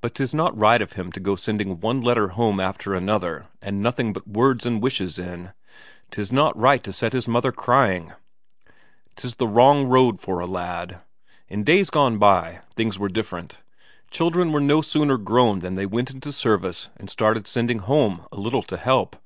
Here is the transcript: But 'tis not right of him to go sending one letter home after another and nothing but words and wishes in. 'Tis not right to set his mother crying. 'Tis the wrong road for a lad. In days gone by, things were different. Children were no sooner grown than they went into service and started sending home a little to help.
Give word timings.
But 0.00 0.14
'tis 0.14 0.32
not 0.32 0.56
right 0.56 0.80
of 0.80 0.92
him 0.92 1.10
to 1.10 1.18
go 1.18 1.34
sending 1.34 1.80
one 1.80 2.00
letter 2.00 2.28
home 2.28 2.60
after 2.60 2.94
another 2.94 3.48
and 3.60 3.82
nothing 3.82 4.12
but 4.12 4.24
words 4.28 4.64
and 4.64 4.80
wishes 4.80 5.18
in. 5.18 5.52
'Tis 6.12 6.30
not 6.30 6.56
right 6.56 6.80
to 6.84 6.92
set 6.92 7.12
his 7.12 7.26
mother 7.26 7.50
crying. 7.50 8.12
'Tis 9.16 9.34
the 9.34 9.48
wrong 9.48 9.88
road 9.88 10.20
for 10.20 10.38
a 10.38 10.46
lad. 10.46 11.00
In 11.48 11.64
days 11.64 11.90
gone 11.90 12.18
by, 12.18 12.60
things 12.76 13.00
were 13.00 13.08
different. 13.08 13.58
Children 14.12 14.52
were 14.52 14.60
no 14.60 14.80
sooner 14.80 15.18
grown 15.18 15.58
than 15.58 15.74
they 15.74 15.86
went 15.86 16.12
into 16.12 16.30
service 16.30 16.88
and 16.96 17.10
started 17.10 17.48
sending 17.48 17.80
home 17.80 18.28
a 18.30 18.38
little 18.38 18.62
to 18.62 18.76
help. 18.76 19.16